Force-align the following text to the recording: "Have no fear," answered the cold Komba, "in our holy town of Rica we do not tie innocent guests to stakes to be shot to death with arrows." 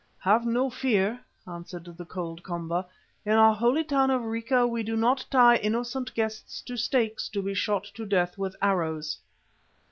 "Have 0.23 0.47
no 0.47 0.71
fear," 0.71 1.23
answered 1.47 1.85
the 1.85 2.05
cold 2.05 2.41
Komba, 2.41 2.87
"in 3.23 3.33
our 3.33 3.53
holy 3.53 3.83
town 3.83 4.09
of 4.09 4.23
Rica 4.23 4.65
we 4.65 4.81
do 4.81 4.97
not 4.97 5.23
tie 5.29 5.57
innocent 5.57 6.11
guests 6.15 6.59
to 6.63 6.75
stakes 6.75 7.29
to 7.29 7.43
be 7.43 7.53
shot 7.53 7.83
to 7.93 8.07
death 8.07 8.35
with 8.35 8.55
arrows." 8.63 9.19